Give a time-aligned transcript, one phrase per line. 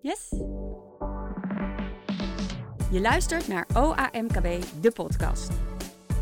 [0.00, 0.28] Yes?
[2.90, 5.50] Je luistert naar OAMKB, de podcast.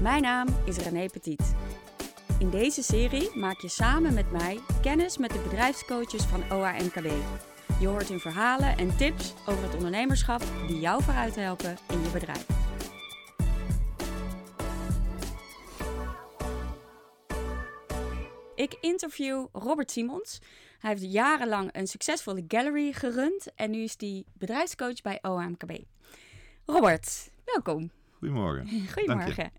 [0.01, 1.54] Mijn naam is René Petit.
[2.39, 7.11] In deze serie maak je samen met mij kennis met de bedrijfscoaches van OAMKB.
[7.81, 12.11] Je hoort hun verhalen en tips over het ondernemerschap die jou vooruit helpen in je
[12.11, 12.47] bedrijf.
[18.55, 20.41] Ik interview Robert Simons.
[20.87, 25.73] Hij heeft jarenlang een succesvolle gallery gerund en nu is hij bedrijfscoach bij OAMKB.
[26.67, 27.91] Robert, welkom.
[28.13, 28.67] Goedemorgen.
[28.95, 29.51] Goedemorgen.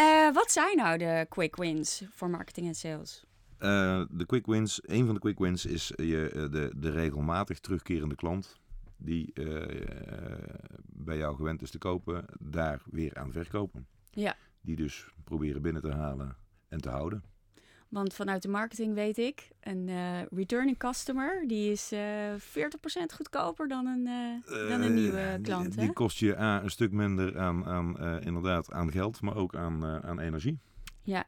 [0.00, 3.24] Uh, wat zijn nou de quick wins voor marketing en sales?
[3.58, 7.58] Uh, de quick wins, een van de quick wins is je, eh, de, de regelmatig
[7.58, 8.60] terugkerende klant
[8.96, 9.64] die uh,
[10.84, 13.86] bij jou gewend is te kopen, daar weer aan verkopen.
[14.10, 14.36] Ja.
[14.60, 16.36] Die dus proberen binnen te halen
[16.68, 17.24] en te houden.
[17.96, 22.38] Want vanuit de marketing weet ik, een uh, returning customer, die is uh, 40%
[23.14, 25.70] goedkoper dan een, uh, dan een nieuwe klant.
[25.72, 29.54] Die, die kost je A, een stuk minder aan, aan inderdaad aan geld, maar ook
[29.54, 30.58] aan, aan energie.
[31.02, 31.24] Ja,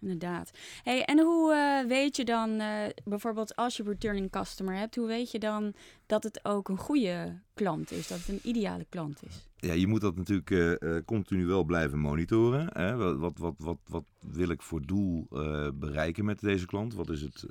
[0.00, 0.50] inderdaad.
[0.82, 5.06] Hey, en hoe uh, weet je dan, uh, bijvoorbeeld als je returning customer hebt, hoe
[5.06, 5.74] weet je dan
[6.06, 9.48] dat het ook een goede klant is, dat het een ideale klant is?
[9.56, 12.68] Ja, je moet dat natuurlijk uh, continu wel blijven monitoren.
[12.72, 12.96] Hè?
[13.16, 15.26] Wat, wat, wat, wat, wil ik voor doel
[15.74, 16.94] bereiken met deze klant?
[16.94, 17.46] Wat is het...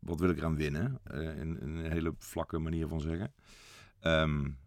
[0.00, 1.00] wat wil ik eraan winnen?
[1.12, 3.32] in, een hele vlakke manier van zeggen.
[4.02, 4.58] Um,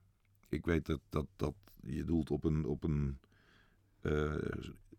[0.49, 3.19] ik weet dat, dat, dat je doelt op een, op een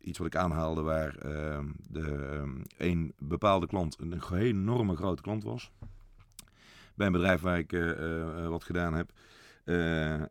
[0.03, 1.59] iets wat ik aanhaalde waar uh,
[1.89, 2.43] de,
[2.77, 5.73] een bepaalde klant een enorme grote klant was.
[6.95, 9.13] Bij een bedrijf waar ik uh, uh, wat gedaan heb.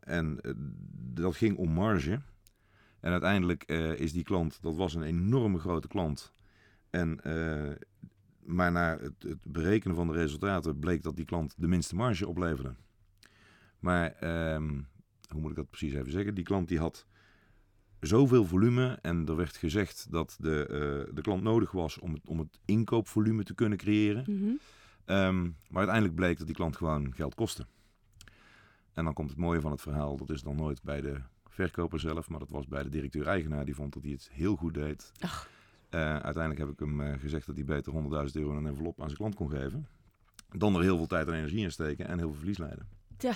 [0.00, 0.40] en
[1.14, 2.20] dat ging om marge.
[3.00, 3.64] En uiteindelijk
[3.96, 6.32] is die klant, dat was een enorme grote klant.
[6.90, 7.20] En,
[8.44, 12.28] maar na het, het, berekenen van de resultaten bleek dat die klant de minste marge
[12.28, 12.74] opleverde.
[13.78, 14.80] Maar ehm,
[15.28, 16.34] hoe moet ik dat precies even zeggen?
[16.34, 17.06] Die klant die had
[18.02, 22.22] zoveel volume en er werd gezegd dat de, uh, de klant nodig was om het,
[22.26, 24.24] om het inkoopvolume te kunnen creëren.
[24.26, 24.58] Mm -hmm.
[25.16, 27.66] um, maar uiteindelijk bleek dat die klant gewoon geld kostte.
[28.92, 32.00] En dan komt het mooie van het verhaal, dat is dan nooit bij de verkoper
[32.00, 33.64] zelf, maar dat was bij de directeur-eigenaar.
[33.64, 35.12] Die vond dat hij het heel goed deed.
[35.90, 38.00] Uh, uiteindelijk heb ik hem uh, gezegd dat hij beter 100.000
[38.32, 39.86] euro in een envelop aan zijn klant kon geven.
[40.48, 42.88] Dan er heel veel tijd en energie in steken en heel veel verlies leiden.
[43.18, 43.34] Ja.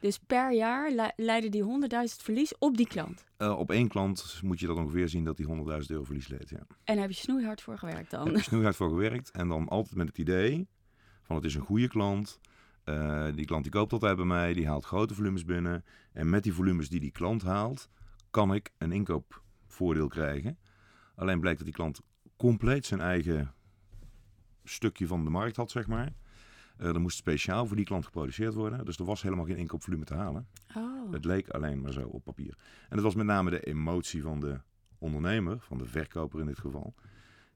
[0.00, 1.68] Dus per jaar le leiden die 100.000
[2.22, 3.24] verlies op die klant?
[3.38, 5.52] Uh, op één klant moet je dat ongeveer zien dat die 100.000
[5.86, 6.58] euro verlies leidt, ja.
[6.58, 8.26] En daar heb je snoeihard voor gewerkt dan?
[8.26, 10.68] Heb je snoeihard voor gewerkt en dan altijd met het idee
[11.22, 12.40] van het is een goede klant.
[12.84, 15.84] Uh, die klant die koopt altijd bij mij, die haalt grote volumes binnen.
[16.12, 17.88] En met die volumes die die klant haalt,
[18.30, 20.58] kan ik een inkoopvoordeel krijgen.
[21.14, 22.00] Alleen blijkt dat die klant
[22.36, 23.54] compleet zijn eigen
[24.64, 26.12] stukje van de markt had, zeg maar.
[26.80, 28.84] Uh, er moest speciaal voor die klant geproduceerd worden.
[28.84, 30.48] Dus er was helemaal geen inkoopvolume te halen.
[30.76, 31.12] Oh.
[31.12, 32.56] Het leek alleen maar zo op papier.
[32.88, 34.60] En het was met name de emotie van de
[34.98, 36.94] ondernemer, van de verkoper in dit geval.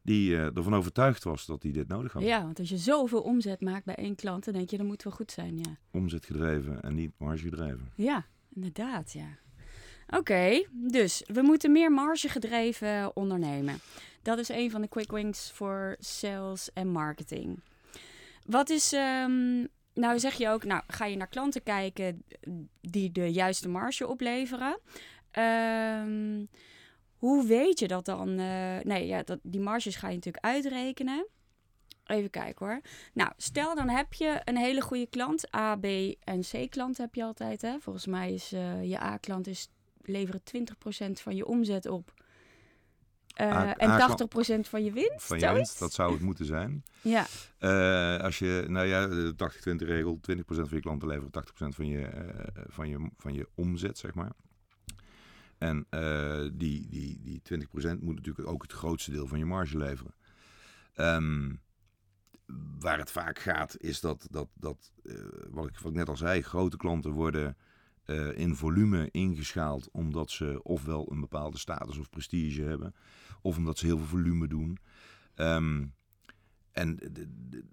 [0.02, 2.22] Die uh, ervan overtuigd was dat hij dit nodig had.
[2.22, 5.02] Ja, want als je zoveel omzet maakt bij één klant, dan denk je dat moet
[5.02, 5.58] wel goed zijn.
[5.58, 5.76] Ja.
[5.90, 7.90] Omzet gedreven en niet marge gedreven.
[7.94, 9.38] Ja, inderdaad, ja.
[10.06, 13.78] Oké, okay, dus we moeten meer marge gedreven ondernemen.
[14.22, 17.60] Dat is een van de quick wins voor sales en marketing.
[18.46, 22.24] Wat is, um, nou zeg je ook, nou ga je naar klanten kijken
[22.80, 24.78] die de juiste marge opleveren.
[25.38, 26.48] Um,
[27.16, 28.28] hoe weet je dat dan?
[28.28, 31.26] Uh, nee, ja, dat, die marges ga je natuurlijk uitrekenen.
[32.06, 32.80] Even kijken hoor.
[33.12, 35.54] Nou, stel dan heb je een hele goede klant.
[35.54, 35.84] A, B
[36.20, 37.62] en C klant heb je altijd.
[37.62, 37.80] Hè?
[37.80, 39.68] Volgens mij is uh, je A klant is
[40.00, 40.40] leveren
[41.08, 42.21] 20% van je omzet op.
[43.40, 43.90] A, en
[44.66, 45.26] 80% van je winst.
[45.26, 46.82] Van je winst, dat zou het moeten zijn.
[47.02, 47.26] Ja.
[47.60, 49.34] Uh, als je, nou ja, de
[49.82, 53.48] 80-20 regel, 20% van je klanten leveren 80% van je, uh, van, je, van je
[53.54, 54.32] omzet, zeg maar.
[55.58, 59.78] En uh, die, die, die 20% moet natuurlijk ook het grootste deel van je marge
[59.78, 60.14] leveren.
[60.96, 61.60] Um,
[62.78, 64.92] waar het vaak gaat, is dat, dat, dat
[65.50, 67.56] wat, ik, wat ik net al zei, grote klanten worden
[68.06, 72.94] uh, in volume ingeschaald omdat ze ofwel een bepaalde status of prestige hebben,
[73.42, 74.78] of omdat ze heel veel volume doen.
[75.36, 75.94] Um,
[76.72, 77.64] en de, de,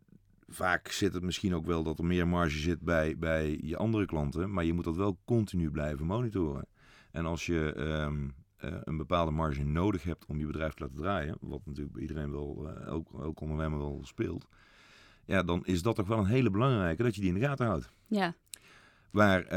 [0.47, 4.05] vaak zit het misschien ook wel dat er meer marge zit bij, bij je andere
[4.05, 6.67] klanten, maar je moet dat wel continu blijven monitoren.
[7.11, 8.33] En als je um,
[8.63, 12.01] uh, een bepaalde marge nodig hebt om je bedrijf te laten draaien, wat natuurlijk bij
[12.01, 14.47] iedereen wel, uh, ook, ook ondernemer wel speelt,
[15.25, 17.67] ja, dan is dat toch wel een hele belangrijke dat je die in de gaten
[17.67, 17.91] houdt.
[18.07, 18.35] Ja.
[19.11, 19.49] Waar uh,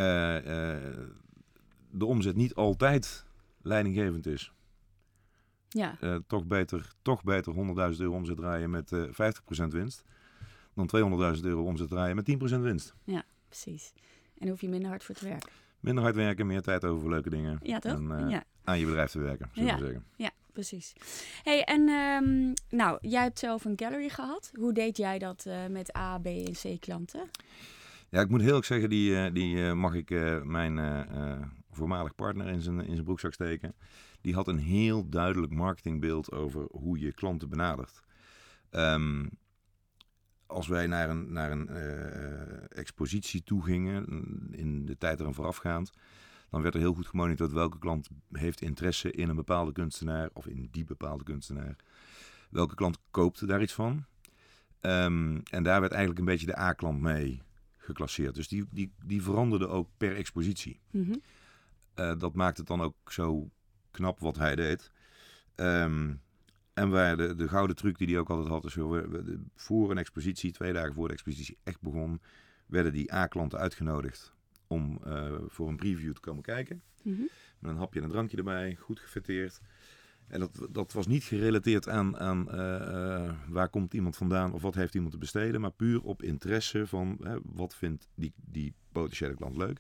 [1.91, 3.26] de omzet niet altijd
[3.62, 4.53] leidinggevend is.
[5.73, 5.97] Ja.
[6.01, 7.61] Uh, toch beter, toch beter 100.000
[8.01, 9.11] euro omzet draaien met uh, 50%
[9.69, 10.05] winst
[10.75, 10.91] dan
[11.37, 12.95] 200.000 euro omzet draaien met 10% winst.
[13.05, 13.23] Ja.
[13.49, 13.93] precies.
[14.39, 15.51] En hoef je minder hard voor te werken.
[15.81, 17.59] Minder hard werken, meer tijd over voor leuke dingen.
[17.63, 17.93] Ja, toch?
[17.93, 18.45] En eh, ja.
[18.65, 19.79] aan je bedrijf te werken, zullen Ja.
[19.79, 20.05] zeggen.
[20.17, 20.93] Ja, precies.
[21.43, 24.51] hey, en ehm, nou, jij hebt zelf een gallery gehad.
[24.55, 27.31] Hoe deed jij dat eh, met A, B en C klanten?
[28.09, 31.01] Ja, ik moet heel erg zeggen, die, eh, die eh, mag ik eh, mijn eh,
[31.01, 31.41] eh,
[31.71, 33.75] voormalig partner in zijn, in zijn broekzak steken.
[34.23, 38.03] Die had een heel duidelijk marketingbeeld over hoe je klanten benadert.
[38.71, 39.27] Ehm,
[40.47, 44.07] als wij naar een, naar een eh, expositie toe gingen,
[44.51, 45.93] in de tijd eraan voorafgaand,
[46.51, 50.47] dan werd er heel goed gemonitord welke klant heeft interesse in een bepaalde kunstenaar of
[50.47, 51.77] in die bepaalde kunstenaar.
[52.51, 54.05] Welke klant koopt daar iets van?
[54.81, 57.43] Ehm, en daar werd eigenlijk een beetje de A-klant mee
[57.77, 58.35] geclasseerd.
[58.35, 60.81] Dus die, die, die veranderde ook per expositie.
[60.91, 61.15] Mhm.
[61.95, 63.51] Eh, dat maakt het dan ook zo
[63.93, 64.91] knap wat hij deed.
[65.55, 66.15] Ehm,
[66.75, 69.99] en waar de, de gouden truc die hij ook altijd had, is we- voor een
[69.99, 72.21] expositie, twee dagen voor de expositie echt begon,
[72.67, 74.35] werden die A-klanten uitgenodigd
[74.67, 76.83] om eh, voor een preview te komen kijken.
[77.03, 77.21] Mhm.
[77.59, 79.61] Met een hapje en een drankje erbij, goed gefitteerd.
[80.27, 84.62] En dat, dat was niet gerelateerd aan, aan eh, eh, waar komt iemand vandaan of
[84.62, 89.35] wat heeft iemand te besteden, maar puur op interesse van wat vindt die, die potentiële
[89.35, 89.79] klant leuk.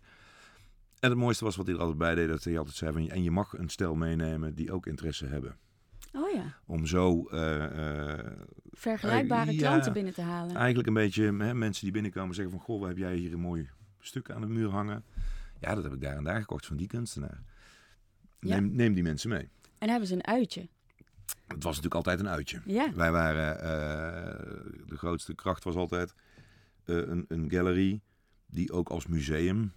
[1.02, 3.08] En het mooiste was wat hij er altijd bij deed, dat hij altijd zei van,
[3.08, 5.56] en je mag een stel meenemen die ook interesse hebben.
[6.12, 8.26] Oh ja, Om zo eh, eh,
[8.70, 9.68] vergelijkbare Eh, ja.
[9.68, 10.56] klanten binnen te halen.
[10.56, 13.40] eigenlijk een beetje hè, mensen die binnenkomen zeggen van, goh, wat heb jij hier een
[13.40, 13.68] mooi
[14.00, 15.04] stuk aan de muur hangen?
[15.60, 17.42] Ja, dat heb ik daar en daar gekocht van die kunstenaar.
[18.40, 18.54] Ja.
[18.60, 19.48] Neem, neem die mensen mee.
[19.78, 20.68] En hebben ze een uitje.
[21.46, 22.60] Het was natuurlijk altijd een uitje.
[22.64, 23.56] Ja, Wij waren,
[24.86, 26.14] de grootste kracht was altijd
[26.84, 28.00] een, een gallery
[28.46, 29.72] die ook als museum,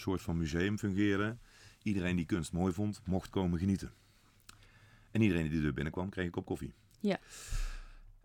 [0.00, 1.36] soort van museum fungeerde.
[1.82, 3.92] Iedereen die kunst mooi vond, mocht komen genieten.
[5.10, 6.74] En iedereen die deur binnenkwam, kreeg een kop koffie.
[7.00, 7.18] Ja.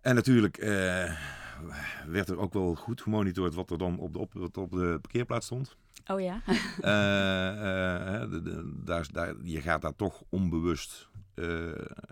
[0.01, 1.19] En natuurlijk eh,
[2.07, 4.97] werd er ook wel goed gemonitord wat er dan op de, op, wat op de
[5.01, 5.75] parkeerplaats stond.
[6.07, 6.41] oh ja.
[6.81, 11.09] Eh, eh, de- de- daar, daar, je gaat daar toch onbewust,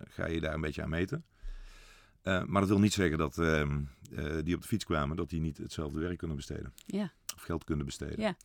[0.10, 1.26] ga je daar een beetje aan meten.
[2.24, 3.36] Maar dat wil niet zeggen dat
[4.46, 6.74] die op de fiets kwamen, dat die niet hetzelfde werk kunnen besteden.
[6.86, 7.12] Ja.
[7.36, 8.20] Of geld kunnen besteden.
[8.22, 8.36] Ja.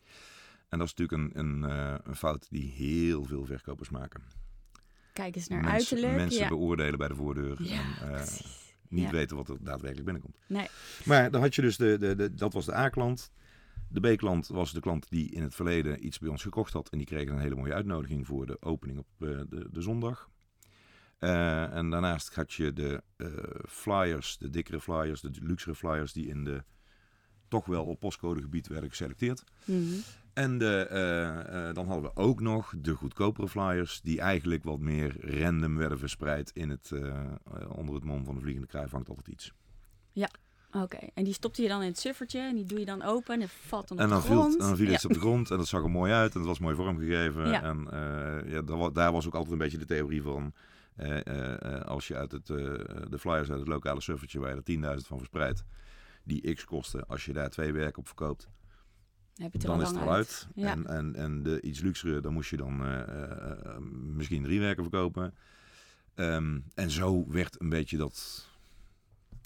[0.69, 4.21] En dat is natuurlijk een, een, eh, een fout die heel veel verkopers maken.
[5.13, 6.15] Kijk eens naar mensen uiterlijk.
[6.15, 6.47] mensen ja.
[6.47, 7.63] beoordelen bij de voordeur.
[7.63, 8.27] Ja, en, eh,
[8.89, 9.11] niet Ja.
[9.11, 10.37] weten wat er daadwerkelijk binnenkomt.
[10.47, 10.67] Nee.
[11.05, 13.31] Maar dan had je dus de, de, de, dat was de A-klant.
[13.89, 16.89] De B-klant was de klant die in het verleden iets bij ons gekocht had.
[16.89, 20.29] En die kreeg een hele mooie uitnodiging voor de opening op eh, de, de zondag.
[21.19, 23.03] En daarnaast had je de
[23.67, 26.63] flyers, de dikkere flyers, de luxere flyers die in de
[27.47, 29.43] toch wel op postcodegebied werden geselecteerd.
[29.65, 29.93] Mhm.
[30.39, 34.79] En de, eh, eh, dan hadden we ook nog de goedkopere flyers, die eigenlijk wat
[34.79, 37.25] meer random werden verspreid in het, eh,
[37.75, 39.53] onder het mom van de vliegende kraai vangt altijd iets.
[40.71, 43.33] Oké, en die stopte je dan in het suffertje en die doe je dan open
[43.33, 44.51] en het valt dan op En dan de viel, grond.
[44.53, 44.93] het- en dan viel ja.
[44.93, 47.47] iets op de grond en dat zag er mooi uit en dat was mooi vormgegeven.
[47.49, 47.63] Ja.
[47.63, 47.87] En
[48.51, 50.53] ja, daar, wa- daar was ook altijd een beetje de theorie van,
[51.85, 55.17] als je uit het, de flyers uit het lokale suffertje, waar je er 10.000 van
[55.17, 55.63] verspreidt,
[56.23, 58.47] die x kosten, als je daar twee werken op verkoopt,
[59.39, 60.47] heb het dan is het al uit.
[60.55, 60.71] Ja.
[60.71, 63.77] En, en, en de iets luxere, dan moest je dan eh, eh, eh,
[64.15, 65.33] misschien drie werken verkopen.
[66.15, 68.47] Ehm, en zo werd een beetje dat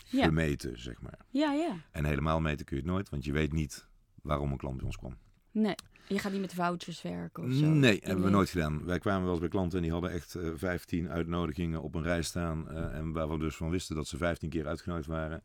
[0.06, 0.26] Ja.
[0.26, 1.20] gemeten, zeg maar.
[1.30, 1.76] ja, ja.
[1.92, 3.88] En helemaal meten kun je het nooit, want je weet niet
[4.22, 5.18] waarom een klant bij ons kwam.
[5.52, 5.76] Nee,
[6.08, 7.66] je gaat niet met vouchers werken of zo.
[7.66, 8.86] Nee, hebben we nooit gedaan.
[8.86, 12.04] Wij kwamen wel eens bij klanten en die hadden echt eh 15 uitnodigingen op een
[12.04, 12.70] rij staan.
[12.72, 15.44] en waar we dus van wisten dat ze 15 keer uitgenodigd waren.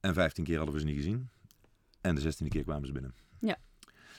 [0.00, 1.28] En 15 keer hadden we ze niet gezien.
[2.00, 3.14] En de 16e keer kwamen ze binnen.
[3.42, 3.56] Ja.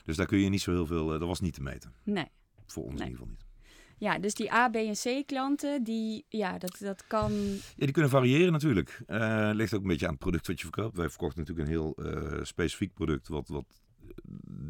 [0.03, 1.93] Dus daar kun je niet zo heel veel, eh, dat was niet te meten.
[2.03, 2.27] Nee.
[2.65, 3.01] Voor ons Nee.
[3.03, 3.51] in ieder geval niet.
[3.97, 7.31] Ja, dus die A, B en C klanten, die, ja, dat, dat kan...
[7.33, 9.01] Ja, die kunnen variëren natuurlijk.
[9.07, 10.97] Eh ligt ook een beetje aan het product wat je verkoopt.
[10.97, 13.27] Wij verkochten natuurlijk een heel eh, specifiek product.
[13.27, 13.65] Wat, wat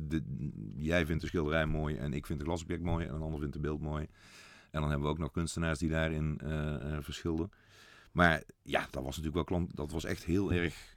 [0.07, 0.23] de,
[0.77, 3.53] jij vindt de schilderij mooi en ik vind het glasobject mooi en een ander vindt
[3.53, 4.07] het beeld mooi.
[4.71, 7.51] En dan hebben we ook nog kunstenaars die daarin eh, verschilden.
[8.11, 9.75] Maar ja, dat was natuurlijk wel klant.
[9.75, 10.95] Dat was echt heel erg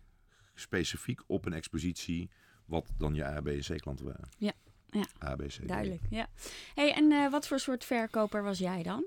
[0.54, 2.30] specifiek op een expositie.
[2.66, 4.28] Wat dan je A, B en C klanten waren.
[4.38, 4.52] Ja,
[4.90, 5.04] ja.
[5.25, 5.50] A, B, C.
[5.50, 5.68] D.
[5.68, 6.26] Duidelijk, ja.
[6.75, 9.04] hey, en eh, wat voor soort verkoper was jij dan?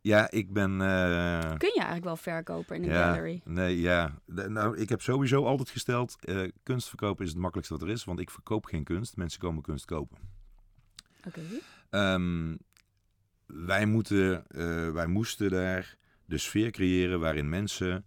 [0.00, 0.70] Ja, ik ben.
[0.80, 3.40] eh, Kun je eigenlijk wel verkopen in een ja, gallery?
[3.44, 4.18] Nee, ja.
[4.26, 7.94] De- nou, ik heb sowieso altijd gesteld, eh, kunst verkopen is het makkelijkste wat er
[7.94, 9.16] is, want ik verkoop geen kunst.
[9.16, 10.18] Mensen komen kunst kopen.
[11.26, 11.40] Oké.
[11.90, 12.56] Ehm,
[13.46, 14.44] wij, moeten,
[14.94, 18.04] wij moesten daar de sfeer creëren waarin mensen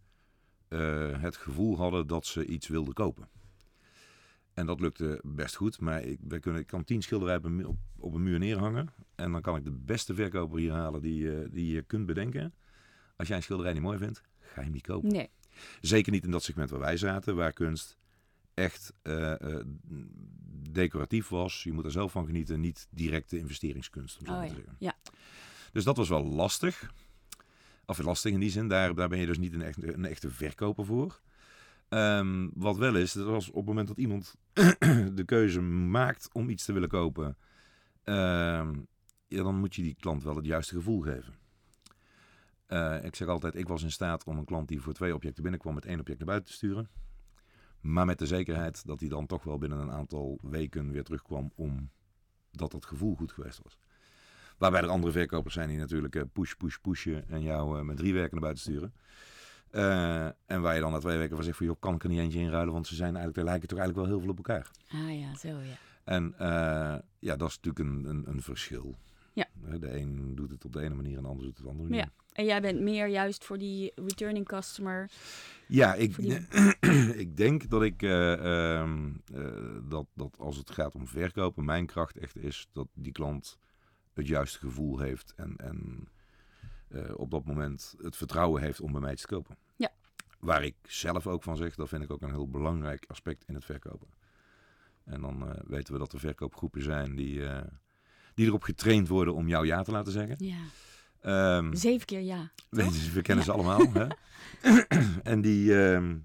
[1.22, 3.28] het gevoel hadden dat ze iets wilden kopen.
[4.58, 7.78] En dat lukte best goed, maar ik, wij kunnen, ik kan tien schilderijen op op,
[7.98, 8.90] op een muur neerhangen.
[9.16, 12.54] En dan kan ik de beste verkoper hier halen die, eh, die je kunt bedenken.
[13.16, 15.12] Als jij een schilderij niet mooi vindt, ga je hem niet kopen.
[15.12, 15.30] Nee.
[15.82, 17.98] Zeker niet in dat segment waar wij zaten, waar kunst
[18.54, 19.66] echt eh, eh,
[20.72, 21.64] decoratief was.
[21.64, 24.48] Je moet er zelf van genieten, niet directe investeringskunst, om zo Oh, ja.
[24.48, 24.76] te zeggen.
[24.80, 24.96] Ja.
[25.72, 26.92] Dus dat was wel lastig.
[27.86, 30.30] Of lastig in die zin, daar, daar ben je dus niet een, echt, een echte
[30.30, 31.22] verkoper voor.
[31.90, 34.36] Ehm, wat wel is, dat als op het moment dat iemand
[35.16, 37.38] de keuze maakt om iets te willen kopen,
[38.04, 38.74] ehm,
[39.28, 41.34] dan moet je die klant wel het juiste gevoel geven.
[42.66, 45.44] Eh, ik zeg altijd, ik was in staat om een klant die voor twee objecten
[45.44, 46.90] binnenkwam met één object naar buiten te sturen.
[47.82, 51.52] Maar met de zekerheid dat hij dan toch wel binnen een aantal weken weer terugkwam
[51.56, 53.78] omdat het gevoel goed geweest was.
[54.58, 57.98] Waarbij er andere verkopers zijn die natuurlijk eh, push, push, pushen en jou eh, met
[57.98, 58.94] drie werken naar buiten sturen.
[59.72, 62.10] Eh, en waar je dan na twee weken van zegt van, joh, kan ik er
[62.10, 64.48] niet eentje inruilen, want ze zijn eigenlijk, er lijken toch eigenlijk wel heel veel op
[64.48, 64.72] elkaar.
[64.92, 65.78] Ah ja, zo ja.
[66.04, 68.96] En eh, ja, dat is natuurlijk een, een, een verschil.
[69.34, 69.46] Ja.
[69.80, 71.72] De een doet het op de ene manier en de ander doet het op de
[71.72, 72.06] andere manier.
[72.06, 72.24] Ja.
[72.34, 75.10] En jij bent meer juist voor die returning customer.
[75.68, 76.48] Ja, ik, die-
[77.24, 78.34] ik denk dat ik eh,
[78.80, 79.46] ehm, eh,
[79.90, 83.58] dat, dat als het gaat om verkopen, mijn kracht echt is dat die klant
[84.14, 86.08] het juiste gevoel heeft en, en
[86.90, 89.58] eh, op dat moment het vertrouwen heeft om bij mij te kopen.
[89.76, 89.90] Ja.
[90.40, 93.54] Waar ik zelf ook van zeg, dat vind ik ook een heel belangrijk aspect in
[93.54, 94.08] het verkopen.
[95.06, 97.64] En dan eh, weten we dat er verkoopgroepen zijn die, eh,
[98.34, 100.36] die erop getraind worden om jou ja te laten zeggen.
[100.38, 100.58] Ja.
[101.22, 102.52] Ehm, Zeven keer ja.
[102.70, 103.52] Je, we kennen Ja.
[103.52, 103.92] ze allemaal.
[103.94, 104.08] Hè?
[105.32, 106.18] en die, ehm,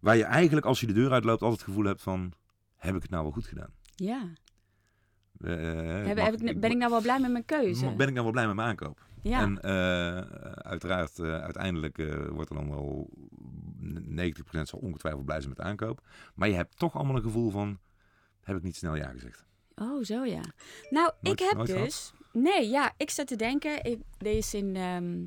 [0.00, 2.32] waar je eigenlijk als je de deur uitloopt altijd het gevoel hebt van,
[2.76, 3.70] heb ik het nou wel goed gedaan?
[3.96, 4.28] Ja.
[5.40, 5.50] Eh,
[6.06, 7.94] Heb, mag- heb ik, ben ik nou wel blij met mijn keuze?
[7.96, 9.06] ben ik nou wel blij met mijn aankoop?
[9.22, 9.40] ja.
[9.40, 10.16] En eh,
[10.54, 11.96] uiteraard, eh, uiteindelijk
[12.30, 13.10] wordt er dan wel
[13.80, 16.00] 90% zal ongetwijfeld blij zijn met de aankoop.
[16.34, 17.78] Maar je hebt toch allemaal een gevoel van,
[18.42, 19.44] heb ik niet snel ja gezegd?
[19.74, 20.40] Oh, zo ja.
[20.90, 22.12] Nou, Nooit- ik heb dus...
[22.32, 23.84] Nee, ja, ik zat te denken...
[23.84, 25.22] Ik, deze in, ehm,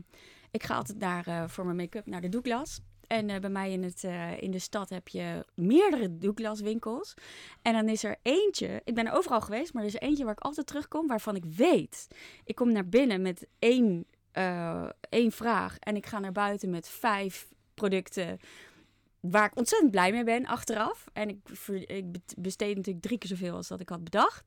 [0.51, 2.81] ik ga altijd naar, voor mijn make-up naar de Douglas.
[3.07, 7.13] En eh, bij mij in, het, eh, in de stad heb je meerdere Douglas winkels.
[7.61, 8.81] En dan is er eentje...
[8.83, 11.07] Ik ben er overal geweest, maar er is eentje waar ik altijd terugkom...
[11.07, 12.07] waarvan ik weet...
[12.43, 15.77] Ik kom naar binnen met één, eh, één vraag...
[15.79, 18.39] en ik ga naar buiten met vijf producten
[19.19, 21.05] waar ik ontzettend blij mee ben achteraf.
[21.13, 21.37] En ik,
[21.85, 24.43] ik be- besteed natuurlijk drie keer zoveel als dat ik had bedacht.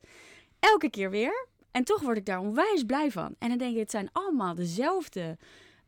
[0.58, 1.48] Elke keer weer.
[1.70, 3.34] En toch word ik daar onwijs blij van.
[3.38, 5.38] En dan denk ik, het zijn allemaal dezelfde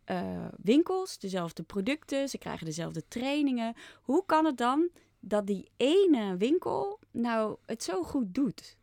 [0.05, 2.29] eh, winkels, dezelfde producten.
[2.29, 3.75] Ze krijgen dezelfde trainingen.
[4.03, 4.91] Hoe kan het dan
[5.21, 8.77] dat die ene winkel nou het zo goed doet?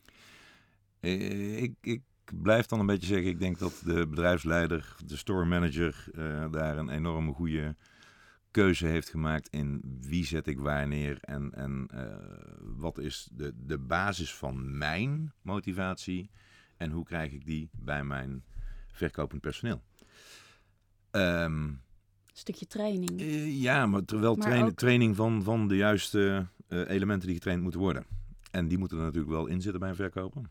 [1.00, 2.02] Eh, ik, ik
[2.42, 6.78] blijf dan een beetje zeggen, ik denk dat de bedrijfsleider, de store manager, eh, daar
[6.78, 7.76] een enorme goede
[8.52, 11.90] keuze heeft gemaakt in wie zet ik waar neer en, en
[12.78, 16.30] wat is de, de basis van mijn motivatie
[16.78, 18.44] en hoe krijg ik die bij mijn
[18.92, 19.84] verkopend personeel.
[21.12, 21.80] Een
[22.34, 23.20] stukje training.
[23.22, 27.36] eh, ja, maar terwijl Maar trainen, ook- training van, van de juiste eh, elementen die
[27.36, 28.06] getraind moeten worden.
[28.51, 30.42] En die moeten er natuurlijk wel in zitten bij een verkoper.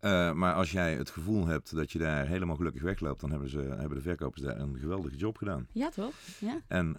[0.00, 3.48] Eh, maar als jij het gevoel hebt dat je daar helemaal gelukkig wegloopt, dan hebben,
[3.48, 5.66] ze, hebben de verkopers daar een geweldige job gedaan.
[5.72, 6.14] Ja, toch?
[6.38, 6.60] Ja.
[6.66, 6.96] En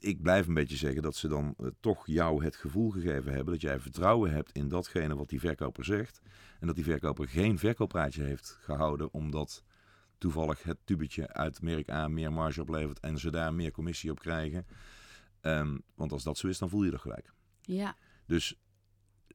[0.00, 3.60] ik blijf een beetje zeggen dat ze dan toch jou het gevoel gegeven hebben dat
[3.62, 6.20] jij vertrouwen hebt in datgene wat die verkoper zegt.
[6.60, 9.62] En dat die verkoper geen verkooppraatje heeft gehouden omdat
[10.18, 14.18] toevallig het tubetje uit merk A meer marge oplevert en ze daar meer commissie op
[14.18, 14.66] krijgen.
[15.40, 17.32] Ehm, want als dat zo is, dan voel je dat gelijk.
[17.62, 17.96] Ja.
[18.26, 18.54] Dus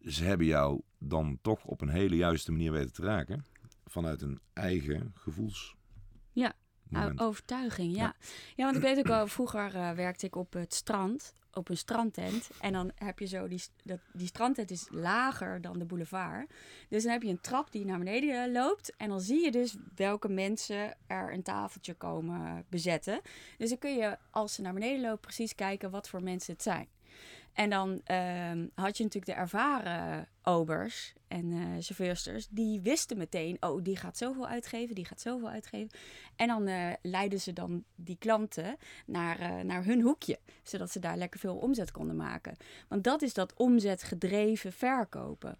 [0.01, 3.45] ze hebben jou dan toch op een hele juiste manier weten te raken.
[3.85, 5.75] Vanuit een eigen gevoels.
[6.31, 6.53] Ja,
[6.89, 7.19] moment.
[7.19, 8.01] Overtuiging, ja.
[8.01, 8.15] Ja.
[8.55, 8.63] ja.
[8.63, 12.49] want ik weet ook wel, vroeger eh, werkte ik op het strand, op een strandtent.
[12.61, 16.51] En dan heb je zo, die, dat, die strandtent is lager dan de boulevard.
[16.89, 18.95] Dus dan heb je een trap die naar beneden eh, loopt.
[18.97, 23.21] En dan zie je dus welke mensen er een tafeltje komen bezetten.
[23.57, 26.63] Dus dan kun je, als ze naar beneden lopen, precies kijken wat voor mensen het
[26.63, 26.87] zijn.
[27.53, 32.47] En dan ehm, had je natuurlijk de ervaren obers en chauffeursters.
[32.49, 35.89] Die wisten meteen, oh, die gaat zoveel uitgeven, die gaat zoveel uitgeven.
[36.35, 40.39] En dan eh, leiden ze dan die klanten naar, eh, naar hun hoekje.
[40.63, 42.55] Zodat ze daar lekker veel omzet konden maken.
[42.87, 45.57] Want dat is dat omzetgedreven verkopen.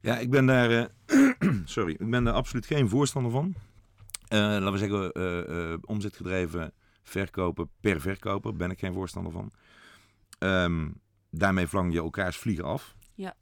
[0.00, 0.88] Ja, ik ben daar,
[1.64, 3.54] sorry, ik ben daar absoluut geen voorstander van.
[4.28, 9.52] Laten we zeggen, omzetgedreven verkopen per verkoper ben ik geen voorstander van.
[10.40, 10.88] Ehm,
[11.30, 12.94] daarmee vlang je elkaars vliegen af.
[13.14, 13.36] Ja.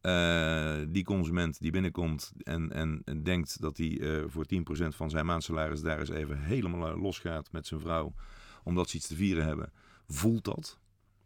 [0.00, 4.58] Eh, die consument die binnenkomt en, en, en denkt dat hij eh, voor 10%
[4.88, 8.14] van zijn maandsalaris daar eens even helemaal eh, losgaat met zijn vrouw,
[8.64, 9.72] omdat ze iets te vieren hebben,
[10.06, 10.78] voelt dat.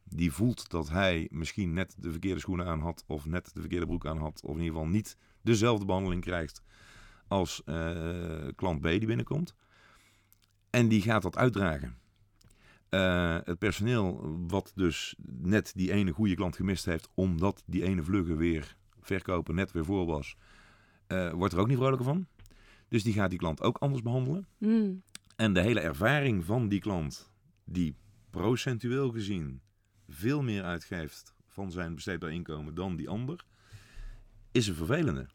[0.05, 3.87] Die voelt dat hij misschien net de verkeerde schoenen aan had, of net de verkeerde
[3.87, 6.63] broek aan had, of in ieder geval niet dezelfde behandeling krijgt
[7.29, 7.63] als
[8.57, 9.55] klant B die binnenkomt.
[10.71, 11.97] En die gaat dat uitdragen.
[12.95, 18.03] Eh, het personeel, wat dus net die ene goede klant gemist heeft, omdat die ene
[18.03, 20.37] vlugge weer verkopen net weer voor was,
[21.07, 22.27] eh, wordt er ook niet vrolijker van.
[22.89, 24.47] Dus die gaat die klant ook anders behandelen.
[24.59, 25.03] Hmm.
[25.37, 27.31] En de hele ervaring van die klant,
[27.65, 27.97] die
[28.31, 29.61] procentueel gezien
[30.09, 33.45] veel meer uitgeeft van zijn besteedbaar inkomen dan die ander,
[34.53, 35.27] is een vervelende.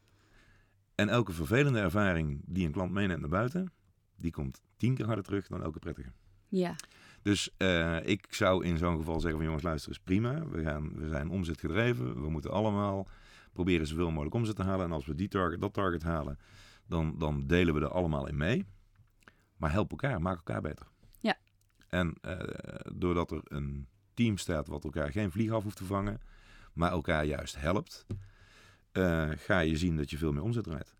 [0.94, 3.72] En elke vervelende ervaring die een klant meeneemt naar buiten,
[4.16, 6.12] die komt tien keer harder terug dan elke prettige.
[6.48, 6.76] Ja.
[7.22, 10.46] Dus eh, ik zou in zo'n geval zeggen van jongens, luister eens prima.
[10.46, 12.22] We, gaan, we zijn omzetgedreven.
[12.22, 13.08] We moeten allemaal
[13.52, 14.86] proberen zoveel mogelijk omzet te halen.
[14.86, 16.38] En als we die target, dat target halen,
[16.86, 18.66] dan, dan delen we er allemaal in mee.
[19.56, 20.86] Maar help elkaar, maak elkaar beter.
[21.20, 21.36] Ja.
[21.88, 22.38] En eh,
[22.94, 26.20] doordat er een team staat wat elkaar geen vlieg af hoeft te vangen,
[26.72, 28.06] maar elkaar juist helpt,
[28.92, 30.94] eh, ga je zien dat je veel meer omzet draait.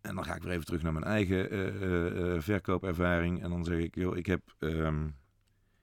[0.00, 3.42] En dan ga ik weer even terug naar mijn eigen eh, eh, eh, verkoopervaring.
[3.42, 5.08] En dan zeg ik, joh, ik heb, ehm,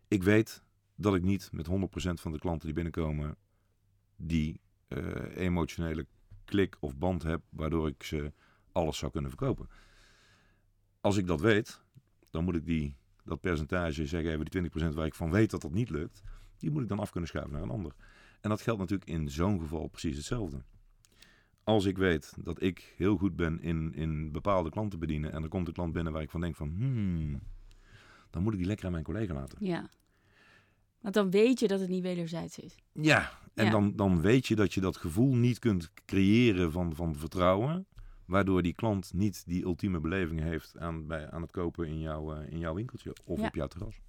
[0.07, 0.63] ik weet
[0.95, 3.35] dat ik niet met 100% van de klanten die binnenkomen,
[4.15, 4.63] die
[5.35, 6.05] emotionele
[6.45, 8.31] klik of band heb, waardoor ik ze
[8.71, 9.69] alles zou kunnen verkopen.
[11.01, 11.81] Als ik dat weet,
[12.29, 15.61] dan moet ik die, dat percentage, zeg even die 20% waar ik van weet dat
[15.61, 16.21] dat niet lukt,
[16.57, 17.93] die moet ik dan af kunnen schuiven naar een ander.
[18.41, 20.63] En dat geldt natuurlijk in zo'n geval precies hetzelfde.
[21.65, 25.49] Als ik weet dat ik heel goed ben in, in bepaalde klanten bedienen en er
[25.49, 27.41] komt een klant binnen waar ik van denk van, hmm,
[28.29, 29.57] dan moet ik die lekker aan mijn collega laten.
[29.65, 29.89] Ja.
[31.01, 32.75] Want dan weet je dat het niet wederzijds is.
[32.91, 33.71] Ja, en Ja.
[33.71, 37.85] Dan, dan weet je dat je dat gevoel niet kunt creëren van, van vertrouwen.
[38.25, 42.33] Waardoor die klant niet die ultieme beleving heeft aan, bij, aan het kopen in, jouw
[42.35, 43.47] eh, in jouw winkeltje of Ja.
[43.47, 43.99] op jouw terras.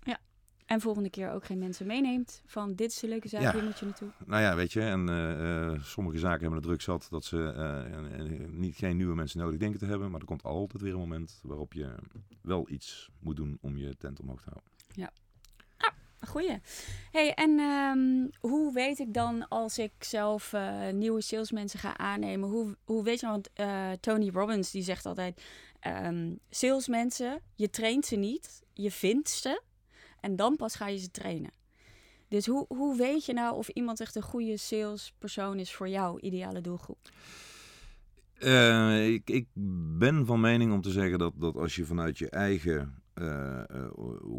[0.66, 3.52] En volgende keer ook geen mensen meeneemt van dit is de leuke zaak, Ja.
[3.52, 4.08] hier moet je naartoe.
[4.26, 7.52] Nou ja, weet je, en eh, eh, sommige zaken hebben het druk zat dat ze
[7.52, 10.11] eh, niet, geen nieuwe mensen nodig denken te hebben.
[10.11, 11.94] Maar er komt altijd weer een moment waarop je
[12.42, 14.70] wel iets moet doen om je tent omhoog te houden.
[16.20, 16.58] Goeie.
[17.11, 20.54] Hey, en ehm, hoe weet ik dan als ik zelf
[20.92, 22.48] nieuwe salesmensen ga aannemen?
[22.48, 23.50] Hoe, hoe weet je, want
[24.00, 25.42] Tony Robbins die zegt altijd,
[25.81, 29.62] ehm, salesmensen, je traint ze niet, je vindt ze
[30.26, 31.50] en dan pas ga je ze trainen.
[32.28, 36.18] Dus hoe, hoe weet je nou of iemand echt een goede salespersoon is voor jouw
[36.18, 36.98] ideale doelgroep?
[38.38, 39.46] Eh, ik, ik
[39.98, 43.62] ben van mening om te zeggen dat, dat als je vanuit je eigen eh,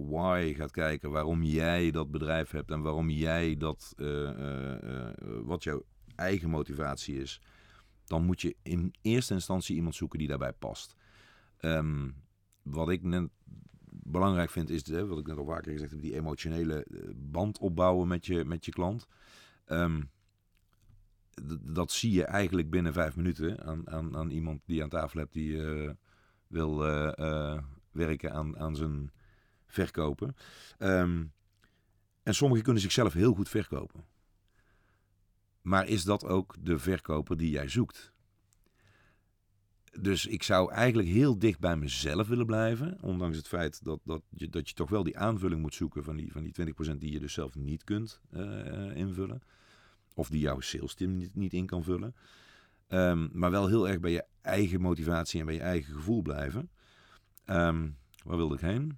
[0.09, 5.11] why gaat kijken, waarom jij dat bedrijf hebt en waarom jij dat, eh,
[5.43, 5.83] wat jouw
[6.15, 7.41] eigen motivatie is,
[8.05, 10.95] dan moet je in eerste instantie iemand zoeken die daarbij past.
[11.57, 12.09] Ehm,
[12.63, 13.29] wat ik net
[14.07, 17.57] belangrijk vind is, hè, wat ik net al vaker gezegd heb, die emotionele eh, band
[17.57, 19.07] opbouwen met je, met je klant.
[19.65, 20.01] Ehm,
[21.61, 25.33] dat zie je eigenlijk binnen vijf minuten aan, aan, aan iemand die aan tafel hebt
[25.33, 25.91] die eh,
[26.47, 29.11] wil eh, werken aan, aan zijn
[29.65, 30.35] verkopen.
[30.77, 31.25] Ehm,
[32.23, 34.05] en sommigen kunnen zichzelf heel goed verkopen.
[35.61, 38.13] Maar is dat ook de verkoper die jij zoekt?
[39.91, 42.97] Dus ik zou eigenlijk heel dicht bij mezelf willen blijven.
[43.01, 46.15] Ondanks het feit dat, dat, je, dat je toch wel die aanvulling moet zoeken van
[46.15, 49.41] die, van die 20% die je dus zelf niet kunt eh, invullen.
[50.13, 52.15] Of die jouw sales team niet, niet in kan vullen.
[52.87, 56.69] Ehm, maar wel heel erg bij je eigen motivatie en bij je eigen gevoel blijven.
[57.45, 57.89] Ehm,
[58.23, 58.97] waar wilde ik heen?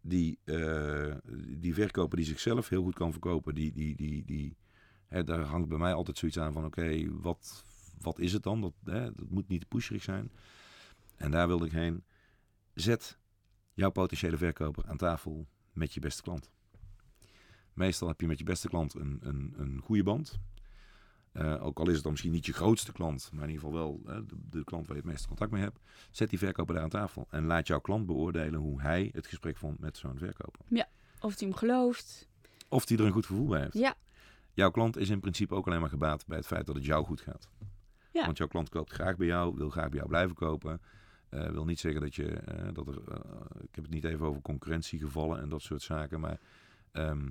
[0.00, 1.14] Die, eh,
[1.58, 4.56] die verkoper die zichzelf heel goed kan verkopen, die, die, die, die,
[5.06, 7.64] hè, daar hangt bij mij altijd zoiets aan van: oké, wat,
[8.00, 8.60] wat is het dan?
[8.60, 10.30] Dat, hè, dat moet niet te pusherig zijn.
[11.16, 12.04] En daar wilde ik heen.
[12.74, 13.18] Zet
[13.74, 16.50] jouw potentiële verkoper aan tafel met je beste klant.
[17.72, 20.38] Meestal heb je met je beste klant een, een, een goede band.
[21.32, 23.78] Eh, ook al is het dan misschien niet je grootste klant, maar in ieder geval
[23.78, 25.80] wel eh, de, de klant waar je het meeste contact mee hebt.
[26.10, 29.56] Zet die verkoper daar aan tafel en laat jouw klant beoordelen hoe hij het gesprek
[29.56, 30.60] vond met zo'n verkoper.
[31.20, 32.28] Of die hem gelooft.
[32.68, 33.74] Of die er een goed gevoel bij heeft.
[33.74, 33.96] Ja,
[34.52, 37.04] Jouw klant is in principe ook alleen maar gebaat bij het feit dat het jou
[37.04, 37.48] goed gaat.
[38.12, 38.24] Ja.
[38.24, 40.80] Want jouw klant koopt graag bij jou, wil graag bij jou blijven kopen.
[41.30, 44.26] Eh, wil niet zeggen dat je, eh, dat er, eh, ik heb het niet even
[44.26, 46.40] over concurrentiegevallen en dat soort zaken, maar
[46.92, 47.28] ehm,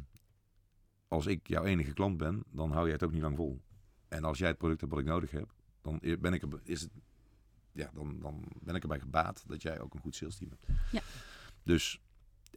[1.08, 3.62] als ik jouw enige klant ben, dan hou jij het ook niet lang vol.
[4.08, 6.82] En als jij het product hebt wat ik nodig heb, dan ben ik, er, is
[6.82, 6.92] het,
[7.72, 10.66] ja, dan, dan ben ik erbij gebaat dat jij ook een goed sales team hebt.
[10.92, 11.02] Ja.
[11.64, 12.02] Dus,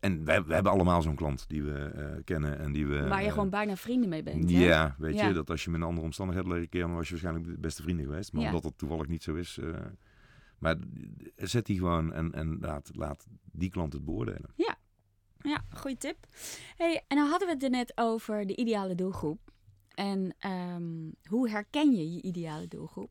[0.03, 3.09] en wij, we hebben allemaal zo'n klant die we eh, kennen en die we...
[3.09, 4.51] waar je eh, gewoon bijna vrienden mee bent.
[4.51, 5.27] ja, weet Ja.
[5.29, 7.61] je, dat als je met een andere omstandigheden leren kennen, dan was je waarschijnlijk de
[7.61, 8.33] beste vrienden geweest.
[8.33, 8.49] Maar Ja.
[8.49, 9.59] omdat dat toevallig niet zo is.
[9.59, 9.69] eh,
[10.59, 10.77] maar
[11.37, 14.51] zet die gewoon en, en laat, laat die klant het beoordelen.
[15.45, 16.27] Ja, goede tip.
[16.77, 19.41] Hey, en dan hadden we het er net over de ideale doelgroep.
[19.95, 23.11] En ehm, hoe herken je je ideale doelgroep?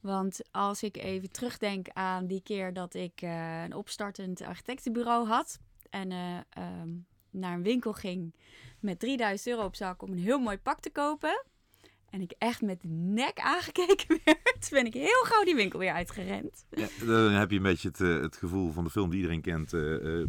[0.00, 3.20] Want als ik even terugdenk aan die keer dat ik
[3.64, 5.60] een opstartend architectenbureau had.
[5.92, 6.12] En
[6.50, 6.88] ehm,
[7.30, 8.34] naar een winkel ging
[8.80, 11.44] met 3000 euro op zak om een heel mooi pak te kopen.
[12.10, 15.92] En ik echt met de nek aangekeken werd, ben ik heel gauw die winkel weer
[15.92, 16.64] uitgerend.
[16.70, 19.40] Ja, dan heb je een beetje het, eh, het gevoel van de film die iedereen
[19.40, 19.80] kent, eh,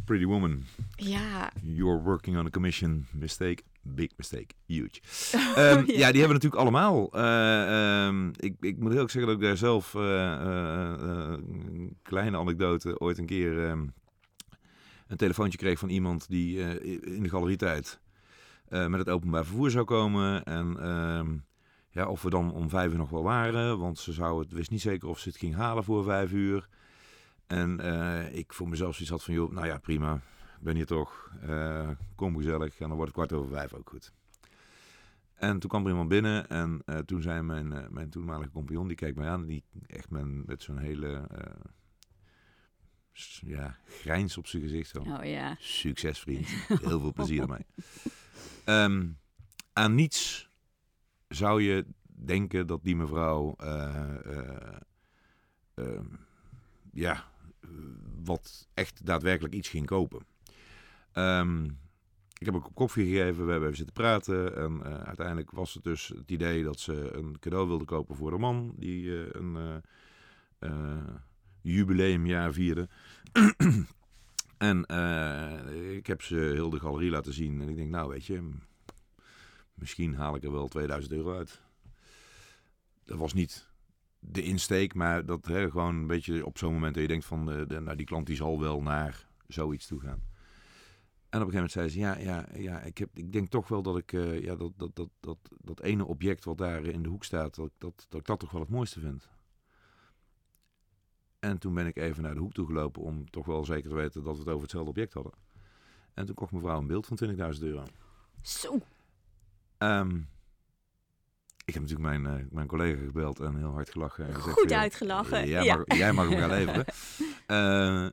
[0.06, 0.64] Pretty Woman.
[0.96, 3.06] Ja, You're working on a commission.
[3.12, 3.64] Mistake.
[3.82, 4.48] Big mistake.
[4.66, 5.00] Huge.
[5.32, 5.76] Ehm, ja.
[5.76, 5.86] ja.
[5.86, 7.12] die hebben we natuurlijk allemaal.
[7.12, 13.00] Eh, ehm, ik, ik moet heel erg zeggen dat ik daar zelf een kleine anekdote
[13.00, 13.78] ooit een keer
[15.14, 18.00] een telefoontje kreeg van iemand die eh, in de galerietijd
[18.68, 20.44] eh, met het openbaar vervoer zou komen.
[20.44, 21.36] En ehm,
[21.90, 24.72] ja, of we dan om vijf uur nog wel waren, want ze zou het wist
[24.72, 26.68] niet zeker of ze het ging halen voor vijf uur.
[27.48, 30.22] En eh, ik voor mezelf zoiets had van, joh, nou ja, prima.
[30.60, 31.32] Ben hier toch.
[31.42, 32.80] Eh, kom gezellig.
[32.80, 34.14] En dan wordt het kwart over vijf ook goed.
[35.34, 36.50] En toen kwam er iemand binnen.
[36.50, 39.46] En toen zei mijn, mijn toenmalige compagnon, die keek mij aan.
[39.46, 41.28] Die echt met, zo'n hele,
[43.46, 44.90] ja, grijns op zijn gezicht.
[44.90, 45.00] Zo.
[45.00, 45.56] oh ja.
[45.60, 46.48] Succes, vriend.
[46.88, 47.66] Heel veel plezier ermee.
[48.64, 49.08] Ehm,
[49.74, 50.50] aan niets
[51.28, 53.56] zou je denken dat die mevrouw...
[53.58, 54.76] eh, eh,
[55.74, 56.06] ehm,
[56.92, 57.32] ja,
[58.24, 60.26] wat echt daadwerkelijk iets ging kopen.
[61.12, 61.64] Ehm,
[62.38, 64.56] ik heb ook een koffie gegeven, we hebben even zitten praten.
[64.58, 68.32] En eh, uiteindelijk was het dus het idee dat ze een cadeau wilde kopen voor
[68.32, 68.74] de man.
[68.78, 69.82] Die een
[71.64, 72.90] jubileumjaar vierde.
[74.58, 77.62] en eh, ik heb ze heel de galerie laten zien.
[77.62, 78.50] En ik denk, nou weet je,
[79.74, 81.62] misschien haal ik er wel 2000 euro uit.
[83.04, 83.68] Dat was niet
[84.20, 87.52] de insteek, maar dat hè, gewoon een beetje op zo'n moment dat je denkt van,
[87.52, 90.32] eh, de, nou die klant die zal wel naar zoiets toe gaan.
[91.30, 93.68] En op een gegeven moment zei ze, ja, ja, ja ik, heb, ik denk toch
[93.68, 97.04] wel dat ik eh, ja, dat, dat, dat, dat, dat ene object wat daar in
[97.04, 99.30] de hoek staat, dat, dat, dat ik dat toch wel het mooiste vind.
[101.44, 103.96] En toen ben ik even naar de hoek toe gelopen om toch wel zeker te
[103.96, 105.34] weten dat we het over hetzelfde object hadden.
[106.14, 107.18] En toen kocht mevrouw een beeld van
[107.56, 107.84] 20.000 euro.
[108.42, 108.80] Zo.
[109.78, 110.16] Ehm,
[111.66, 114.28] ik heb natuurlijk mijn, eh, mijn collega gebeld en heel hard gelachen.
[114.28, 115.76] En gezegd, Goed uitgelachen, Jij, ja.
[115.76, 116.86] mag, jij mag hem gaan leveren.
[117.46, 118.06] Eh,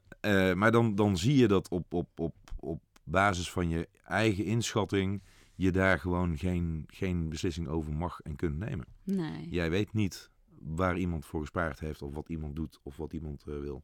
[0.51, 4.45] eh, maar dan, dan zie je dat op, op, op, op basis van je eigen
[4.45, 5.23] inschatting
[5.55, 8.87] je daar gewoon geen, geen beslissing over mag en kunt nemen.
[9.05, 9.49] Nee.
[9.49, 13.45] Jij weet niet waar iemand voor gespaard heeft of wat iemand doet of wat iemand
[13.47, 13.83] eh, wil.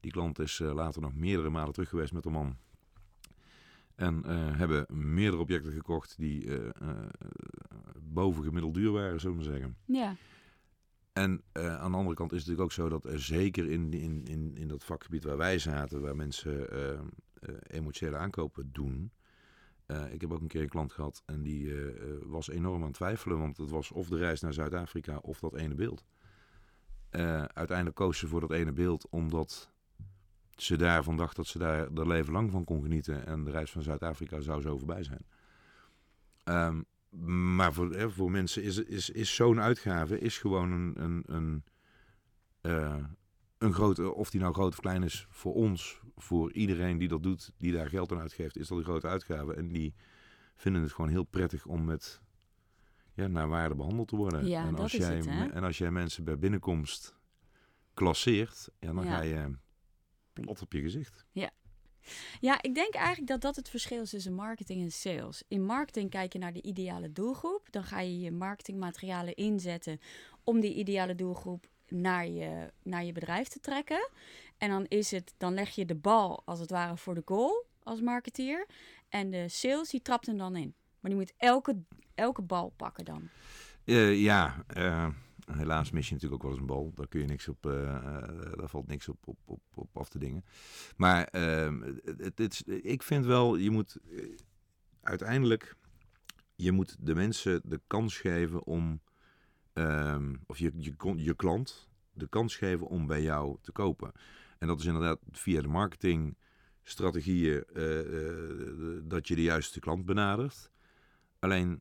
[0.00, 2.56] Die klant is eh, later nog meerdere malen terug geweest met de man.
[3.94, 6.70] En eh, hebben meerdere objecten gekocht die eh,
[8.02, 9.76] boven gemiddeld duur waren, zullen we maar zeggen.
[9.84, 10.16] Ja.
[11.12, 14.24] En aan de andere kant is het natuurlijk ook zo dat er zeker in, in,
[14.24, 16.68] in, in dat vakgebied waar wij zaten, waar mensen
[17.66, 19.10] emotionele aankopen doen.
[19.88, 22.80] Eh, ik heb ook een keer een klant gehad en die eh, eh, was enorm
[22.80, 26.04] aan het twijfelen, want het was of de reis naar Zuid-Afrika of dat ene beeld.
[27.54, 29.70] Uiteindelijk koos ze voor dat ene beeld omdat
[30.50, 33.70] ze daarvan dacht dat ze daar er leven lang van kon genieten en de reis
[33.70, 35.26] van Zuid-Afrika zou zo voorbij zijn.
[36.44, 36.82] Ehm,
[37.54, 41.62] maar voor, hè, voor mensen is, is, is zo'n uitgave is gewoon een, een,
[42.62, 43.16] een,
[43.58, 47.22] een grote, of die nou groot of klein is, voor ons, voor iedereen die dat
[47.22, 49.54] doet, die daar geld aan uitgeeft, is dat een grote uitgave.
[49.54, 49.94] En die
[50.56, 52.20] vinden het gewoon heel prettig om met
[53.14, 54.46] ja, naar waarde behandeld te worden.
[54.46, 57.14] Ja, en, dat als is jij, het, en als jij mensen bij binnenkomst
[57.94, 59.16] klasseert, ja, dan Ja.
[59.16, 59.56] ga je
[60.32, 61.26] plat op je gezicht.
[62.40, 65.42] Ja, ik denk eigenlijk dat dat het verschil is tussen marketing en sales.
[65.48, 67.66] In marketing kijk je naar de ideale doelgroep.
[67.70, 70.00] Dan ga je je marketingmaterialen inzetten
[70.44, 74.08] om die ideale doelgroep naar je, naar je bedrijf te trekken.
[74.58, 77.66] En dan is het, dan leg je de bal als het ware voor de goal
[77.82, 78.66] als marketeer.
[79.08, 80.74] En de sales die trapt hem dan in.
[81.00, 81.82] Maar die moet elke,
[82.14, 83.28] elke bal pakken dan.
[83.84, 85.08] Eh, ja, eh,
[85.52, 86.92] helaas mis je natuurlijk ook wel eens een bal.
[86.94, 88.02] Daar kun je niks op, eh,
[88.56, 90.44] daar valt niks op, op, op, op af te dingen.
[90.96, 93.96] Maar ehm, het, het, ik vind wel, je moet
[95.02, 95.76] uiteindelijk,
[96.54, 99.00] je moet de mensen de kans geven om,
[99.78, 104.12] ehm, of je, je, je klant de kans geven om bij jou te kopen.
[104.58, 108.06] En dat is inderdaad via de marketingstrategieën eh, eh,
[109.02, 110.70] dat je de juiste klant benadert.
[111.38, 111.80] Alleen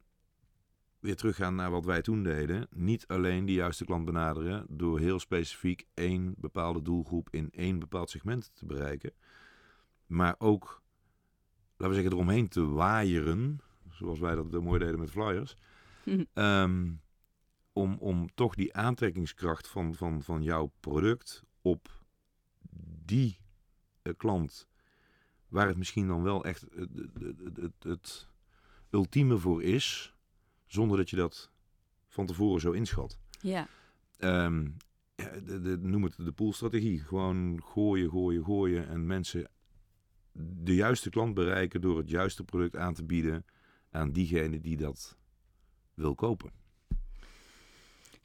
[1.00, 2.68] weer teruggaan naar wat wij toen deden.
[2.70, 8.10] Niet alleen de juiste klant benaderen door heel specifiek één bepaalde doelgroep in één bepaald
[8.10, 9.12] segment te bereiken.
[10.06, 10.82] Maar ook,
[11.78, 13.60] laten we zeggen, eromheen te waaieren.
[13.90, 15.58] Zoals wij dat mooi deden met flyers.
[16.34, 16.90] Ehm,
[17.78, 21.90] om, om toch die aantrekkingskracht van, van, van jouw product op
[23.06, 23.40] die
[24.02, 24.68] eh, klant,
[25.48, 28.28] waar het misschien dan wel echt het, het, het, het, het
[28.90, 30.16] ultieme voor is,
[30.66, 31.52] zonder dat je dat
[32.08, 33.20] van tevoren zo inschat.
[33.42, 33.68] Ja,
[34.18, 34.68] Ehm,
[35.16, 37.00] ja, de, de, noem het de poolstrategie.
[37.00, 39.50] Gewoon gooien, gooien, gooien en mensen
[40.32, 43.46] de juiste klant bereiken door het juiste product aan te bieden
[43.90, 45.18] aan diegene die dat
[45.94, 46.52] wil kopen.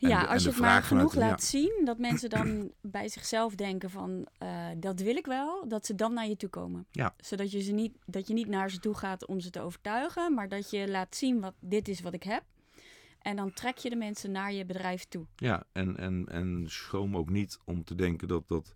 [0.09, 1.21] Ja, en als je het maar vanuit genoeg ja.
[1.21, 5.87] laat zien, dat mensen dan bij zichzelf denken van eh, dat wil ik wel, dat
[5.87, 6.87] ze dan naar je toe komen.
[6.91, 7.15] Ja.
[7.17, 10.35] Zodat je, ze niet, dat je niet naar ze toe gaat om ze te overtuigen,
[10.35, 12.43] maar dat je laat zien wat dit is wat ik heb.
[13.19, 15.27] En dan trek je de mensen naar je bedrijf toe.
[15.37, 18.75] Ja, en, en, en schroom ook niet om te denken dat dat.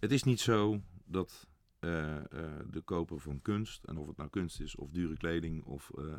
[0.00, 1.46] Het is niet zo dat
[2.70, 6.04] de koper van kunst, en of het nou kunst is, of dure kleding, of eh,
[6.04, 6.12] eh,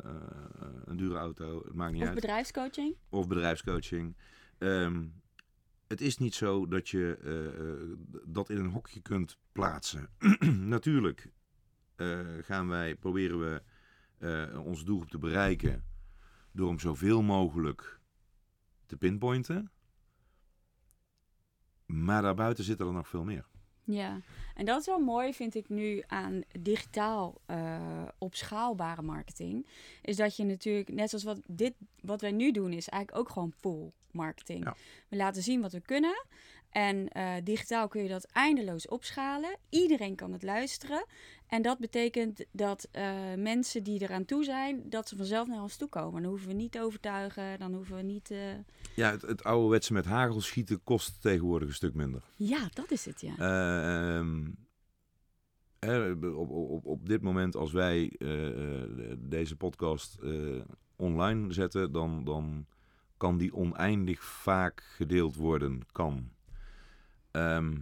[0.60, 2.14] eh, een dure auto, het maakt niet Of uit.
[2.14, 2.96] bedrijfscoaching.
[3.08, 4.16] of bedrijfscoaching.
[4.58, 5.06] Ehm,
[5.86, 10.08] het is niet zo dat je eh, eh, dat in een hokje kunt plaatsen.
[10.76, 11.32] Natuurlijk
[11.96, 13.62] eh, gaan wij, proberen we
[14.18, 15.84] eh onze doelgroep te bereiken
[16.52, 18.00] door hem zoveel mogelijk
[18.86, 19.70] te pinpointen.
[21.86, 23.46] Maar daarbuiten zit er nog veel meer.
[23.86, 24.20] Ja,
[24.54, 29.66] en dat is wel mooi, vind ik nu aan digitaal eh, opschaalbare marketing.
[30.02, 33.32] Is dat je natuurlijk, net zoals wat, dit, wat wij nu doen, is eigenlijk ook
[33.32, 34.64] gewoon pull marketing.
[34.64, 34.76] Ja.
[35.08, 36.24] We laten zien wat we kunnen.
[36.70, 39.56] En eh, digitaal kun je dat eindeloos opschalen.
[39.68, 41.04] Iedereen kan het luisteren.
[41.48, 45.76] En dat betekent dat eh, mensen die eraan toe zijn, dat ze vanzelf naar ons
[45.76, 46.22] toe komen.
[46.22, 48.30] Dan hoeven we niet te overtuigen, dan hoeven we niet...
[48.30, 48.38] eh,
[48.94, 52.22] Ja, het, het ouderwetse met hagel schieten kost tegenwoordig een stuk minder.
[52.36, 53.36] Ja, dat is het, ja.
[53.36, 54.50] Ehm,
[55.78, 58.12] eh, op, op, op dit moment, als wij
[59.18, 60.18] deze podcast
[60.96, 62.66] online zetten, dan, dan
[63.16, 65.80] kan die oneindig vaak gedeeld worden.
[65.92, 66.30] Kan.
[67.30, 67.76] Ehm,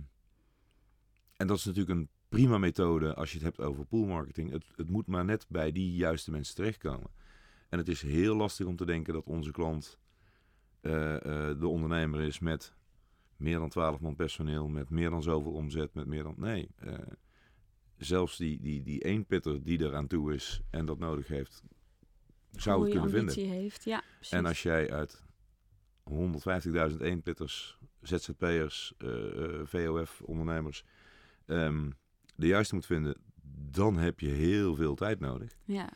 [1.37, 4.51] en dat is natuurlijk een prima methode als je het hebt over poolmarketing.
[4.51, 7.11] Het, het moet maar net bij die juiste mensen terechtkomen.
[7.69, 9.99] En het is heel lastig om te denken dat onze klant
[10.81, 12.75] eh, eh, de ondernemer is met
[13.37, 16.35] meer dan 12 man personeel, met meer dan zoveel omzet, met meer dan.
[16.37, 16.69] Nee.
[16.77, 16.99] eh,
[17.97, 21.63] zelfs die, die, die eenpitter die eraan toe is en dat nodig heeft,
[22.51, 23.49] zou het kunnen vinden.
[23.49, 24.03] heeft, ja.
[24.15, 24.33] Precies.
[24.33, 25.23] En als jij uit
[26.91, 28.95] 150.000 eenpitters, ZZP'ers,
[29.65, 30.85] VOF-ondernemers
[31.47, 31.91] ehm,
[32.37, 33.17] de juiste moet vinden,
[33.71, 35.57] dan heb je heel veel tijd nodig.
[35.65, 35.89] Ja,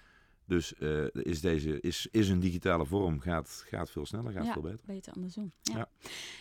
[0.45, 4.53] Dus eh, is, deze, is, is een digitale vorm, gaat, gaat veel sneller, gaat Ja.
[4.53, 4.87] veel beter.
[4.87, 5.53] beter andersom.
[5.63, 5.77] Ja.
[5.77, 5.89] Ja.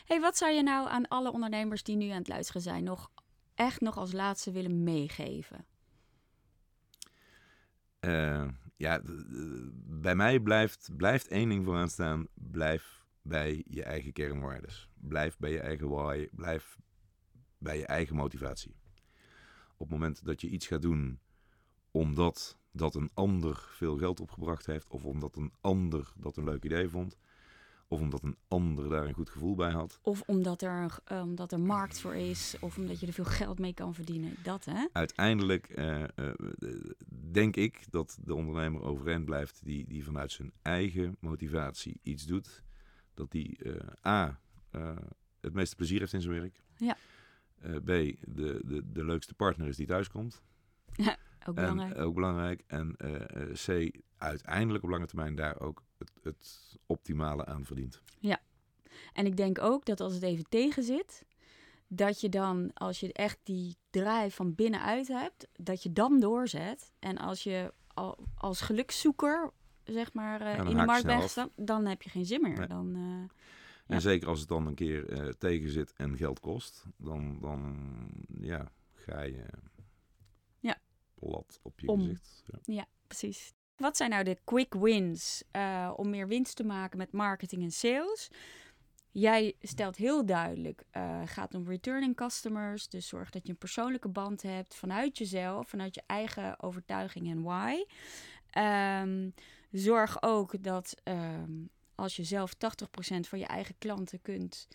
[0.05, 3.11] Hey, wat zou je nou aan alle ondernemers die nu aan het luisteren zijn nog
[3.55, 5.65] echt nog als laatste willen meegeven?
[7.99, 9.01] Eh, ja,
[9.85, 12.27] bij mij blijft, blijft één ding vooraan staan.
[12.33, 14.89] Blijf bij je eigen kernwaardes.
[14.93, 16.27] Blijf bij je eigen why.
[16.31, 16.77] Blijf
[17.57, 18.75] bij je eigen motivatie.
[19.77, 21.19] Op het moment dat je iets gaat doen
[21.91, 26.63] omdat dat een ander veel geld opgebracht heeft, of omdat een ander dat een leuk
[26.65, 27.17] idee vond,
[27.87, 31.21] of omdat een ander daar een goed gevoel bij had, Of omdat er, een- eh,
[31.21, 34.35] omdat er markt voor is, of omdat je er veel geld mee kan verdienen.
[34.43, 34.85] Dat hè?
[34.91, 36.33] uiteindelijk eh, eh,
[37.31, 42.63] denk ik dat de ondernemer overeind blijft die, die vanuit zijn eigen motivatie iets doet.
[43.13, 43.59] Dat die
[44.05, 44.39] A,
[45.41, 46.63] het meeste plezier heeft in zijn werk.
[47.61, 47.67] Ja.
[47.67, 50.41] Eh, B, de, de, de leukste partner is die thuiskomt.
[51.45, 51.97] Ook En, belangrijk.
[51.97, 52.63] ook belangrijk.
[52.67, 58.01] En eh, eh, C, uiteindelijk op lange termijn daar ook het, het optimale aan verdient.
[59.13, 61.25] En ik denk ook dat als het even tegen zit,
[61.87, 66.91] dat je dan, als je echt die draai van binnenuit hebt, dat je dan doorzet.
[66.99, 69.51] En als je al, als gelukszoeker,
[69.83, 72.57] zeg maar, dan in de markt bent gestapt, dan heb je geen zin meer.
[72.57, 72.67] Nee.
[72.67, 72.97] Dan,
[73.87, 73.99] En Ja.
[73.99, 77.77] zeker als het dan een keer eh, tegen zit en geld kost, dan, dan
[78.39, 79.45] ja, ga je
[80.59, 80.77] Ja.
[81.15, 81.99] plat op je Om.
[82.01, 82.43] gezicht.
[82.63, 82.85] Ja.
[83.07, 83.53] precies.
[83.75, 87.71] Wat zijn nou de quick wins eh, om meer winst te maken met marketing en
[87.71, 88.29] sales?
[89.11, 92.87] Jij stelt heel duidelijk, eh gaat om returning customers.
[92.89, 97.41] Dus zorg dat je een persoonlijke band hebt vanuit jezelf, vanuit je eigen overtuiging en
[97.41, 97.83] why.
[98.49, 99.29] Ehm,
[99.71, 101.51] zorg ook dat ehm,
[101.97, 102.57] als je zelf 80%
[103.27, 104.67] van je eigen klanten kunt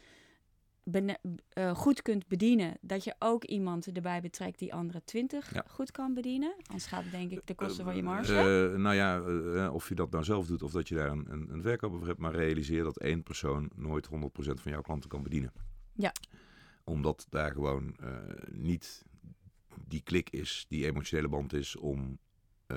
[1.48, 5.64] eh, goed kunt bedienen, dat je ook iemand erbij betrekt die andere 20 Ja.
[5.68, 6.54] goed kan bedienen.
[6.66, 8.34] Anders gaat het denk ik de kosten van je Eh, marge.
[8.72, 9.20] eh, nou ja,
[9.64, 11.98] eh, of je dat nou zelf doet of dat je daar een, een, een verkoper
[11.98, 15.52] voor hebt, maar realiseer dat één persoon nooit 100% van jouw klanten kan bedienen.
[15.92, 16.12] Ja.
[16.84, 18.16] Omdat daar gewoon eh,
[18.50, 19.04] niet
[19.86, 22.18] die klik is, die emotionele band is om
[22.66, 22.76] eh,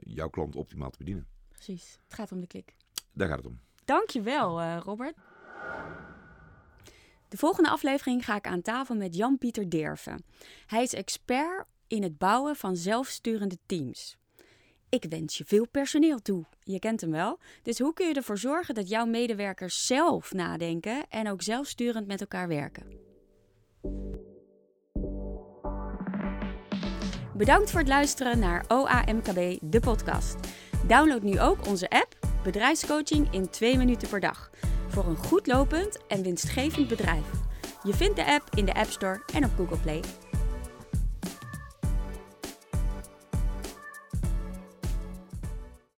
[0.00, 1.26] jouw klant optimaal te bedienen.
[1.48, 1.98] Precies.
[2.04, 2.74] Het gaat om de klik.
[3.12, 3.60] Daar gaat het om.
[3.88, 5.14] Dankjewel, eh Robert.
[7.28, 10.24] De volgende aflevering ga ik aan tafel met Jan-Pieter Derven.
[10.66, 14.16] Hij is expert in het bouwen van zelfsturende teams.
[14.88, 16.44] Ik wens je veel personeel toe.
[16.62, 17.38] Je kent hem wel.
[17.62, 22.20] Dus hoe kun je ervoor zorgen dat jouw medewerkers zelf nadenken en ook zelfsturend met
[22.20, 22.86] elkaar werken?
[27.34, 30.36] Bedankt voor het luisteren naar OAMKB, de podcast.
[30.86, 34.50] Download nu ook onze app Bedrijfscoaching in 2 minuten per dag.
[34.88, 37.24] Voor een goed lopend en winstgevend bedrijf.
[37.82, 40.00] Je vindt de app in de App Store en op Google Play.